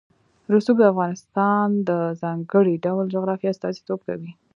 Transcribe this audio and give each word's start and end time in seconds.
رسوب 0.53 0.75
د 0.79 0.83
افغانستان 0.93 1.67
د 1.89 1.91
ځانګړي 2.21 2.75
ډول 2.85 3.05
جغرافیه 3.15 3.51
استازیتوب 3.53 3.99
کوي. 4.07 4.31